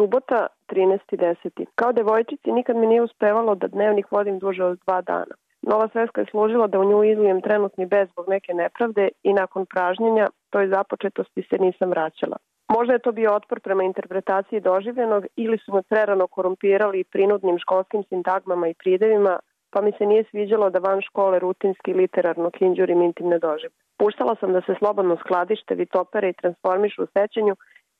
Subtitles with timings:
[0.00, 1.64] Subota, 13.10.
[1.74, 5.34] Kao devojčici nikad mi nije uspevalo da dnevnik vodim duže od dva dana.
[5.62, 9.66] Nova sveska je služila da u nju izlijem trenutni bez zbog neke nepravde i nakon
[9.66, 12.36] pražnjenja toj započetosti se nisam vraćala.
[12.68, 18.02] Možda je to bio otpor prema interpretaciji doživljenog ili su me prerano korumpirali prinudnim školskim
[18.08, 19.38] sintagmama i pridevima,
[19.70, 23.74] pa mi se nije sviđalo da van škole rutinski literarno kinđurim intimne dožive.
[23.98, 27.56] Puštala sam da se slobodno skladište, vitopere i transformišu u sećanju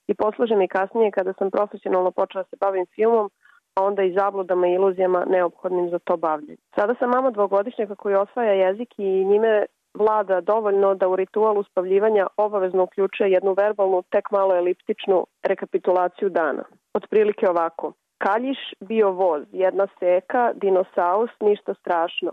[0.08, 3.30] i poslužem i kasnije kada sam profesionalno počela se bavim filmom,
[3.74, 6.56] a onda i zabludama i iluzijama neophodnim za to bavljanje.
[6.74, 12.26] Sada sam mama dvogodišnjaka koji osvaja jezik i njime vlada dovoljno da u ritual uspavljivanja
[12.36, 16.64] obavezno uključuje jednu verbalnu, tek malo eliptičnu rekapitulaciju dana.
[16.94, 17.92] Otprilike ovako.
[18.18, 22.32] Kaljiš bio voz, jedna seka, dinosaus, ništa strašno.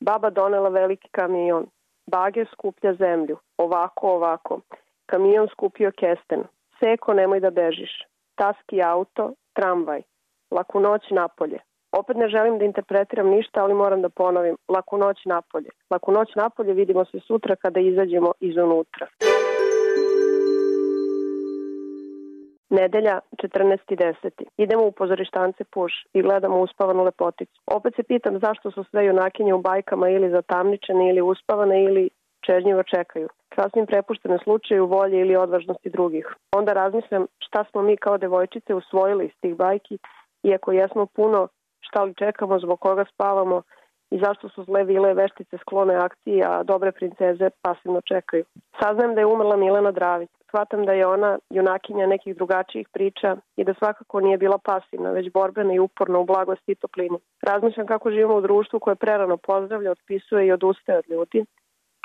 [0.00, 1.66] Baba donela veliki kamion.
[2.06, 3.36] Bager skuplja zemlju.
[3.56, 4.60] Ovako, ovako.
[5.06, 6.42] Kamion skupio kesten.
[6.80, 7.90] Seko, nemoj da bežiš.
[8.34, 10.02] Taski auto, tramvaj.
[10.50, 11.58] Laku noć napolje.
[11.92, 14.56] Opet ne želim da interpretiram ništa, ali moram da ponovim.
[14.68, 15.70] Laku noć napolje.
[15.90, 19.06] Laku noć napolje vidimo se sutra kada izađemo iz unutra.
[22.70, 24.30] Nedelja, 14.10.
[24.56, 27.60] Idemo u pozorištance Puš i gledamo uspavanu lepoticu.
[27.66, 32.10] Opet se pitam zašto su sve junakinje u bajkama ili zatamničene ili uspavane ili
[32.48, 33.28] čežnjivo čekaju.
[33.56, 36.26] Sasvim prepuštene slučaju volje ili odvažnosti drugih.
[36.56, 39.98] Onda razmišljam šta smo mi kao devojčice usvojili iz tih bajki,
[40.42, 41.48] iako jesmo puno
[41.80, 43.62] šta li čekamo, zbog koga spavamo
[44.10, 48.44] i zašto su zle vile veštice sklone akciji, a dobre princeze pasivno čekaju.
[48.80, 50.30] Saznajem da je umrla Milena Dravić.
[50.48, 55.32] Shvatam da je ona junakinja nekih drugačijih priča i da svakako nije bila pasivna, već
[55.32, 57.18] borbena i uporna u blagosti i toplini.
[57.42, 61.44] Razmišljam kako živimo u društvu koje prerano pozdravlja, otpisuje i odustaje od ljudi,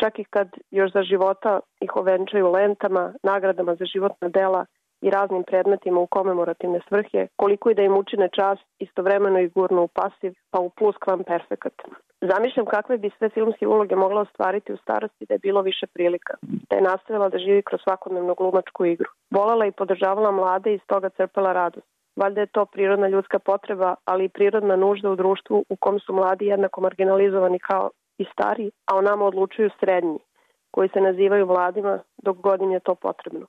[0.03, 4.65] čak i kad još za života ih ovenčaju lentama, nagradama za životna dela
[5.01, 9.83] i raznim predmetima u komemorativne svrhe, koliko i da im učine čast, istovremeno i gurno
[9.83, 11.73] u pasiv, pa u plus kvam perfekat.
[12.21, 16.33] Zamišljam kakve bi sve filmske uloge mogla ostvariti u starosti da je bilo više prilika,
[16.69, 19.09] da je nastavila da živi kroz svakodnevnu glumačku igru.
[19.31, 21.87] Volala i podržavala mlade i iz toga crpela radost.
[22.15, 26.13] Valjda je to prirodna ljudska potreba, ali i prirodna nužda u društvu u kom su
[26.13, 30.19] mladi jednako marginalizovani kao i stari, a o nama odlučuju srednji,
[30.71, 33.45] koji se nazivaju mladima dok godin je to potrebno.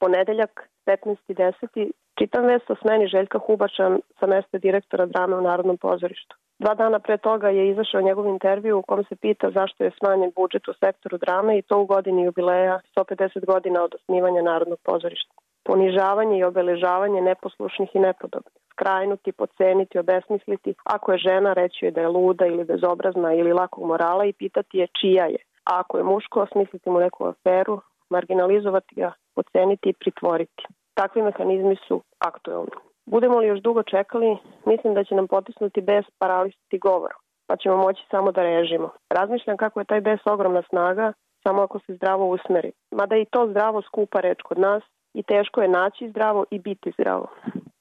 [0.00, 1.90] Ponedeljak, 15.10.
[2.18, 6.36] Čitam vest o smeni Željka Hubača sa mesta direktora drame u Narodnom pozorištu.
[6.58, 10.32] Dva dana pre toga je izašao njegov intervju u kom se pita zašto je smanjen
[10.36, 15.32] budžet u sektoru drame i to u godini jubileja 150 godina od osnivanja Narodnog pozorišta.
[15.64, 18.67] Ponižavanje i obeležavanje neposlušnih i nepodobnih.
[18.78, 20.74] Skrajnuti, poceniti, obesmisliti.
[20.84, 24.78] Ako je žena, reći joj da je luda ili bezobrazna ili lakog morala i pitati
[24.78, 25.38] je čija je.
[25.64, 27.80] A ako je muško, osmisliti mu neku aferu,
[28.10, 30.62] marginalizovati ga, poceniti i pritvoriti.
[30.94, 32.76] Takvi mehanizmi su aktuelni.
[33.06, 34.36] Budemo li još dugo čekali,
[34.66, 37.12] mislim da će nam potisnuti bes paralisati govor,
[37.46, 38.90] pa ćemo moći samo da režimo.
[39.10, 41.12] Razmišljam kako je taj bes ogromna snaga,
[41.42, 42.72] samo ako se zdravo usmeri.
[42.90, 44.82] Mada i to zdravo skupa reč kod nas
[45.14, 47.28] i teško je naći zdravo i biti zdravo.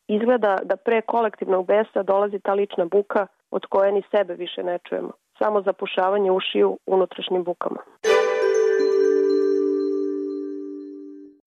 [0.08, 4.80] Izgleda da pre kolektivnog besa dolazi ta lična buka od koje ni sebe više ne
[4.90, 5.12] čujemo.
[5.40, 7.82] Samo zapušavanje ušiju unutrašnjim bukama.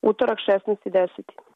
[0.03, 1.09] Utorak 16.10.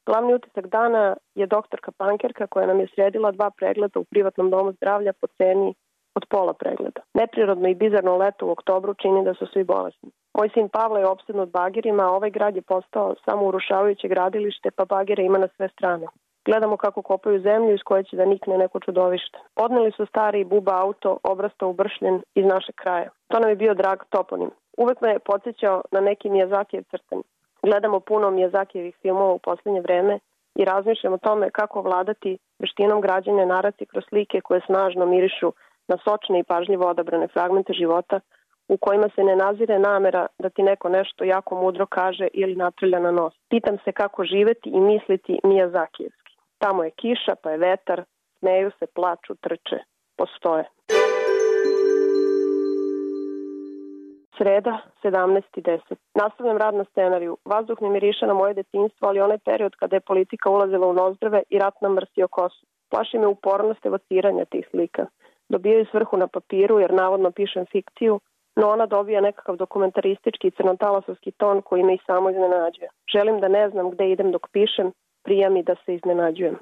[0.05, 4.71] Glavni utisak dana je doktorka Pankerka koja nam je sredila dva pregleda u privatnom domu
[4.71, 5.73] zdravlja po ceni
[6.15, 7.01] od pola pregleda.
[7.13, 10.09] Neprirodno i bizarno leto u oktobru čini da su svi bolesni.
[10.37, 14.85] Moj sin Pavle je opsednut bagirima, a ovaj grad je postao samo urušavajuće gradilište, pa
[14.85, 16.07] bagire ima na sve strane.
[16.45, 19.37] Gledamo kako kopaju zemlju iz koje će da nikne neko čudovište.
[19.55, 23.09] Odneli su stari buba auto, obrastao ubršljen iz našeg kraja.
[23.27, 24.51] To nam je bio drag toponim.
[24.77, 27.23] Uvek me je podsjećao na neki Miyazakijev crtani.
[27.63, 30.19] Gledamo puno Miyazakijevih filmova u poslednje vreme
[30.55, 35.51] i razmišljam o tome kako vladati veštinom građanja naraci kroz slike koje snažno mirišu
[35.87, 38.19] na sočne i pažljivo odabrane fragmente života
[38.67, 42.99] u kojima se ne nazire namera da ti neko nešto jako mudro kaže ili natrlja
[42.99, 43.33] na nos.
[43.49, 46.24] Pitam se kako živeti i misliti Miyazakijevski.
[46.65, 48.03] Tamo je kiša, pa je vetar,
[48.39, 49.77] smeju se, plaču, trče,
[50.17, 50.63] postoje.
[54.37, 54.73] Sreda,
[55.03, 55.95] 17.10.
[56.15, 57.37] Nastavljam rad na scenariju.
[57.45, 61.43] Vazduh ne miriša na moje detinstvo, ali onaj period kada je politika ulazila u nozdrave
[61.49, 62.65] i rat nam mrsio kosu.
[62.89, 65.05] Plaši me upornost evociranja tih slika.
[65.49, 68.19] Dobijaju svrhu na papiru jer navodno pišem fikciju,
[68.55, 72.89] no ona dobija nekakav dokumentaristički crnotalasovski ton koji me i samo iznenađuje.
[73.13, 74.91] Želim da ne znam gde idem dok pišem,
[75.25, 76.57] prija mi da se iznenađujem.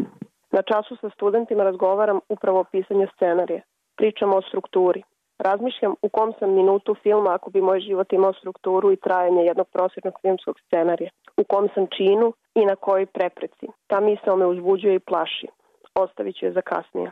[0.52, 3.62] Na času sa studentima razgovaram upravo o pisanju scenarija.
[3.96, 5.04] Pričamo o strukturi.
[5.40, 9.68] Razmišljam u kom sam minutu filma ako bi moj život imao strukturu i trajanje jednog
[9.68, 11.10] prosječnog filmskog scenarija.
[11.38, 13.68] U kom sam činu i na kojoj prepreci.
[13.88, 15.48] Ta misao me uzbuđuje i plaši.
[15.96, 17.12] Ostavit ću je za kasnije.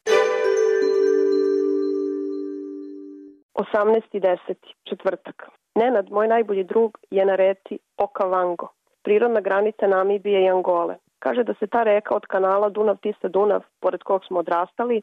[3.53, 4.55] 18.10.
[4.89, 5.49] četvrtak.
[5.75, 8.67] Nenad, moj najbolji drug, je na reci Okavango,
[9.03, 10.95] prirodna granica Namibije i Angole.
[11.23, 15.01] Kaže da se ta reka od kanala Dunav-Tisa-Dunav, pored kog smo odrastali,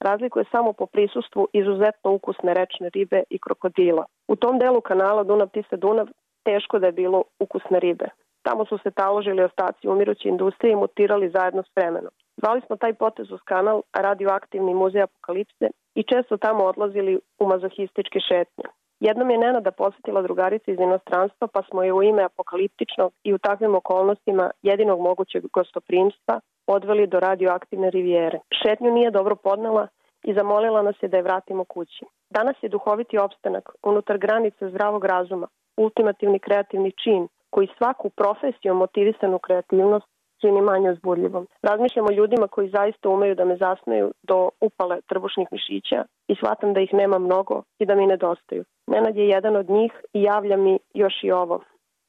[0.00, 4.04] razlikuje samo po prisustvu izuzetno ukusne rečne ribe i krokodila.
[4.28, 6.08] U tom delu kanala Dunav-Tisa-Dunav
[6.44, 8.08] teško da je bilo ukusne ribe.
[8.42, 12.12] Tamo su se taložili ostaci umiruće industrije i mutirali zajedno s vremenom.
[12.36, 18.18] Zvali smo taj potez uz kanal radioaktivni muzej apokalipse i često tamo odlazili u mazohističke
[18.28, 18.64] šetnje.
[19.00, 23.38] Jednom je Nenada posetila drugarica iz inostranstva, pa smo je u ime apokaliptičnog i u
[23.38, 28.38] takvim okolnostima jedinog mogućeg gostoprimstva odveli do radioaktivne rivijere.
[28.62, 29.88] Šetnju nije dobro podnela
[30.22, 32.04] i zamolila nas je da je vratimo kući.
[32.30, 35.46] Danas je duhoviti opstanak unutar granice zdravog razuma,
[35.76, 40.06] ultimativni kreativni čin koji svaku profesiju motivisanu kreativnost
[40.40, 41.46] čini manje uzbudljivom.
[41.62, 46.74] Razmišljam o ljudima koji zaista umeju da me zasmeju do upale trbušnih mišića i shvatam
[46.74, 48.64] da ih nema mnogo i da mi nedostaju.
[48.86, 51.60] Nenad je jedan od njih i javlja mi još i ovo.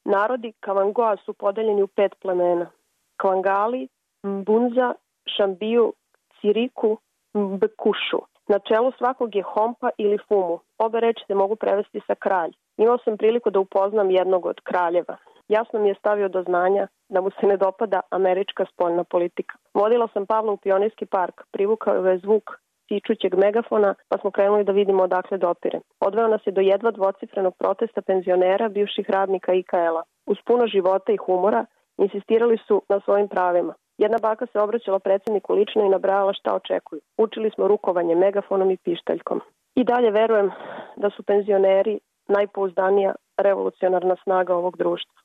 [0.05, 2.71] Narodi Kavangoa su podeljeni u pet plemena.
[3.21, 3.87] Kvangali,
[4.23, 4.93] Mbunza,
[5.37, 5.93] Šambiju,
[6.41, 6.97] Ciriku,
[7.33, 8.21] Mbekušu.
[8.47, 10.59] Na čelu svakog je Hompa ili Fumu.
[10.77, 12.51] Obe reči se mogu prevesti sa kralj.
[12.77, 15.17] Imao sam priliku da upoznam jednog od kraljeva.
[15.55, 19.57] Jasno mi je stavio do znanja da mu se ne dopada američka spoljna politika.
[19.73, 22.43] Vodila sam Pavla u pionirski park, privukao je zvuk
[22.87, 25.79] tičućeg megafona, pa smo krenuli da vidimo odakle dopire.
[25.99, 30.03] Odveo nas je do jedva dvocifrenog protesta penzionera, bivših radnika IKL-a.
[30.25, 31.65] Uz puno života i humora
[31.97, 33.73] insistirali su na svojim pravima.
[33.97, 37.01] Jedna baka se obraćala predsedniku lično i nabrajala šta očekuju.
[37.17, 39.41] Učili smo rukovanje megafonom i pištaljkom.
[39.75, 40.51] I dalje verujem
[40.95, 45.21] da su penzioneri najpouzdanija revolucionarna snaga ovog društva.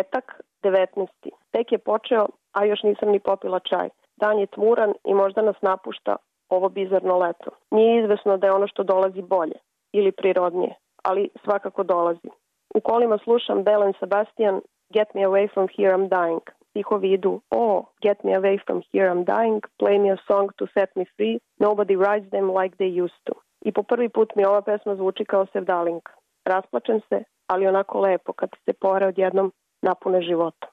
[0.00, 1.06] Petak, 19.
[1.52, 3.88] Tek je počeo, a još nisam ni popila čaj.
[4.16, 6.16] Dan je tmuran i možda nas napušta
[6.48, 7.50] ovo bizarno leto.
[7.70, 9.58] Nije izvesno da je ono što dolazi bolje
[9.92, 12.28] ili prirodnije, ali svakako dolazi.
[12.74, 14.60] U kolima slušam Belen Sebastian
[14.92, 16.44] Get me away from here, I'm dying.
[16.70, 20.66] Stihovi idu, oh, get me away from here, I'm dying, play me a song to
[20.74, 23.34] set me free, nobody writes them like they used to.
[23.64, 26.12] I po prvi put mi ova pesma zvuči kao sevdalinka.
[26.44, 30.68] Rasplačem se, ali onako lepo kad se pore odjednom napune života.